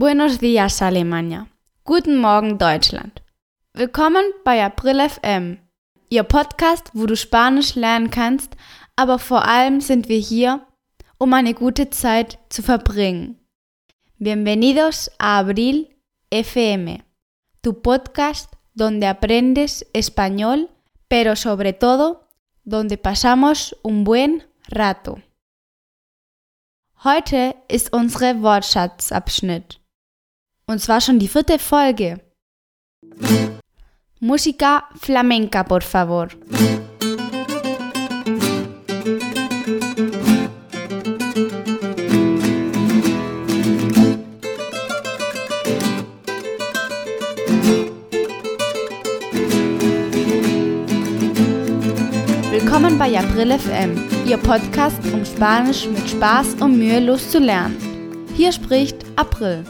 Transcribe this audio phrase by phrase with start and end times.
[0.00, 1.48] Buenos dias Alemania.
[1.82, 3.20] Guten Morgen Deutschland.
[3.74, 5.58] Willkommen bei April FM,
[6.08, 8.56] Ihr Podcast, wo du Spanisch lernen kannst,
[8.94, 10.64] aber vor allem sind wir hier,
[11.18, 13.40] um eine gute Zeit zu verbringen.
[14.18, 15.88] Bienvenidos a Abril
[16.30, 17.02] FM,
[17.60, 20.68] tu podcast donde aprendes español,
[21.08, 22.20] pero sobre todo
[22.64, 25.20] donde pasamos un buen rato.
[27.02, 29.80] Heute ist unsere Wortschatzabschnitt.
[30.68, 32.20] Und zwar schon die vierte Folge.
[34.20, 36.28] Música flamenca, por favor.
[52.50, 53.96] Willkommen bei April FM,
[54.26, 57.78] Ihr Podcast, um Spanisch mit Spaß und mühelos zu lernen.
[58.36, 59.64] Hier spricht April.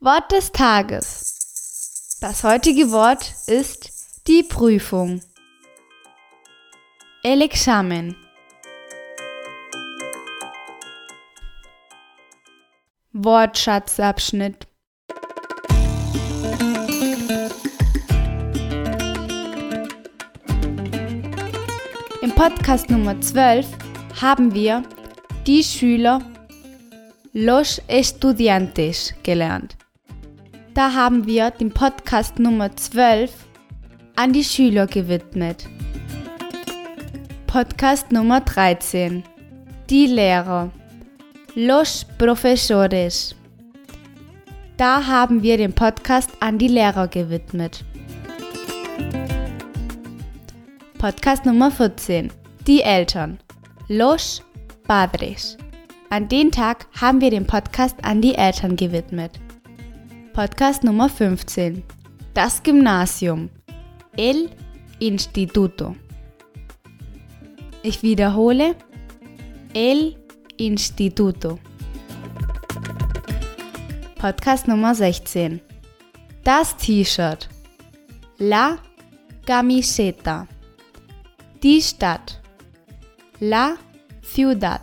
[0.00, 2.18] Wort des Tages.
[2.20, 3.88] Das heutige Wort ist
[4.26, 5.22] die Prüfung.
[7.22, 8.14] El examen.
[13.14, 14.66] Wortschatzabschnitt.
[22.20, 23.66] Im Podcast Nummer 12
[24.20, 24.82] haben wir
[25.46, 26.20] die Schüler
[27.32, 29.78] Los Estudiantes gelernt.
[30.76, 33.32] Da haben wir den Podcast Nummer 12
[34.14, 35.66] an die Schüler gewidmet.
[37.46, 39.22] Podcast Nummer 13
[39.88, 40.70] Die Lehrer
[41.54, 43.34] Los Profesores.
[44.76, 47.82] Da haben wir den Podcast an die Lehrer gewidmet.
[50.98, 52.30] Podcast Nummer 14.
[52.66, 53.38] Die Eltern.
[53.88, 54.42] Los
[54.86, 55.56] Padres.
[56.10, 59.40] An den Tag haben wir den Podcast an die Eltern gewidmet.
[60.36, 61.82] Podcast Nummer 15.
[62.34, 63.48] Das Gymnasium.
[64.18, 64.50] El
[64.98, 65.96] Instituto.
[67.82, 68.76] Ich wiederhole.
[69.72, 70.14] El
[70.58, 71.58] Instituto.
[74.18, 75.58] Podcast Nummer 16.
[76.44, 77.48] Das T-Shirt.
[78.36, 78.76] La
[79.46, 80.46] Camiseta.
[81.62, 82.42] Die Stadt.
[83.40, 83.76] La
[84.20, 84.82] Ciudad.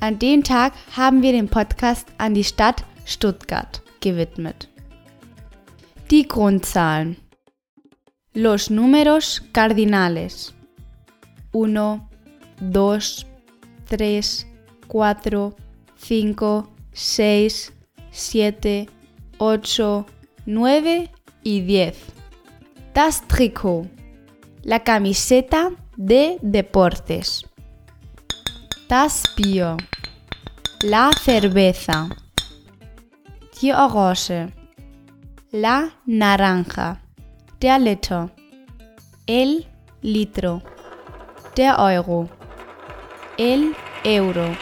[0.00, 4.68] An dem Tag haben wir den Podcast an die Stadt Stuttgart gewidmet.
[6.10, 7.16] Die Grundzahlen.
[8.34, 10.52] Los números cardinales.
[11.52, 12.00] 1,
[12.60, 13.26] 2,
[13.88, 14.46] 3,
[14.88, 15.54] 4,
[15.96, 17.72] 5, 6,
[18.10, 18.86] 7,
[19.38, 20.06] 8,
[20.46, 21.10] 9
[21.42, 21.96] y 10.
[22.92, 23.88] Das Trikot
[24.64, 27.44] la camiseta de deportes.
[28.88, 29.76] Das Bier.
[30.82, 32.08] La cerveza.
[33.60, 34.52] Die Orange.
[35.52, 36.98] La naranja.
[37.62, 38.30] Der Liter.
[39.26, 39.64] El
[40.02, 40.60] litro.
[41.56, 42.28] Der Euro.
[43.38, 44.56] El euro.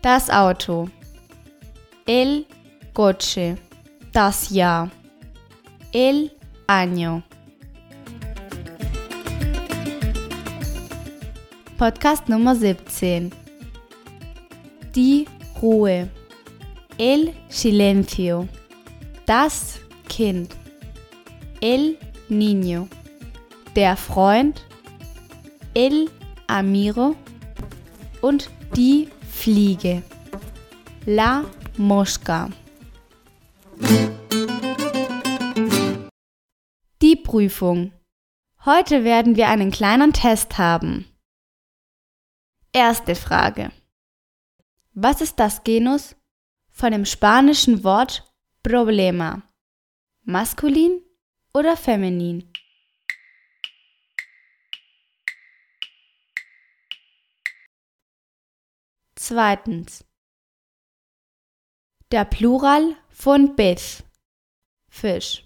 [0.00, 0.88] Das Auto.
[2.06, 2.46] El
[2.94, 3.56] coche.
[4.12, 4.90] Das Jahr.
[5.92, 6.30] El
[6.68, 7.22] año.
[11.76, 13.32] Podcast Nummer 17.
[14.94, 15.26] Die
[15.62, 16.08] Ruhe.
[16.98, 18.48] El silencio.
[19.26, 20.54] Das Kind.
[21.60, 21.98] El
[22.28, 22.88] niño.
[23.74, 24.64] Der Freund.
[25.74, 26.10] El
[26.46, 27.16] amigo.
[28.20, 30.02] Und die Fliege.
[31.06, 31.44] La
[31.76, 32.50] mosca.
[37.02, 37.92] Die Prüfung.
[38.64, 41.06] Heute werden wir einen kleinen Test haben.
[42.72, 43.70] Erste Frage.
[44.92, 46.16] Was ist das Genus
[46.70, 48.24] von dem spanischen Wort
[48.62, 49.42] Problema?
[50.22, 51.02] Maskulin
[51.52, 52.52] oder feminin?
[59.14, 60.04] Zweitens.
[62.10, 64.02] Der Plural von Beth.
[64.88, 65.44] Fisch.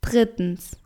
[0.00, 0.76] Drittens.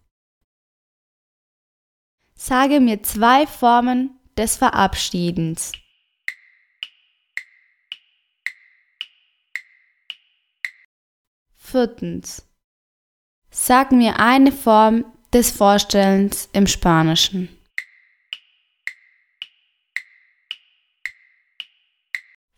[2.42, 5.72] Sage mir zwei Formen des Verabschiedens.
[11.54, 12.48] Viertens.
[13.50, 15.04] Sag mir eine Form
[15.34, 17.54] des Vorstellens im Spanischen.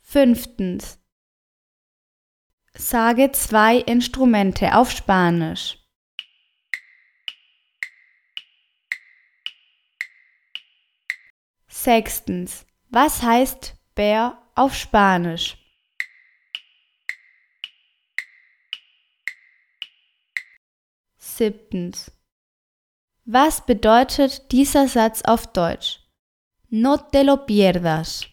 [0.00, 1.00] Fünftens.
[2.72, 5.81] Sage zwei Instrumente auf Spanisch.
[11.82, 12.64] Sechstens.
[12.90, 15.56] Was heißt Bär auf Spanisch?
[21.18, 22.12] Siebtens.
[23.24, 25.98] Was bedeutet dieser Satz auf Deutsch?
[26.70, 28.26] No te lo pierdas.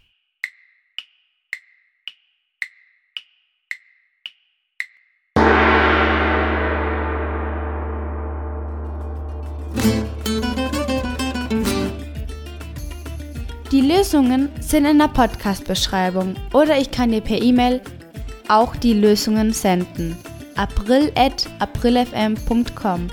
[13.71, 17.81] Die Lösungen sind in der Podcast-Beschreibung oder ich kann dir per E-Mail
[18.47, 20.17] auch die Lösungen senden.
[20.55, 23.07] april.aprilfm.com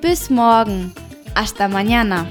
[0.00, 0.94] Bis morgen.
[1.34, 2.24] Hasta mañana.